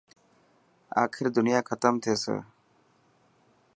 [1.03, 2.35] آخر دنيا ختم ٿيسي.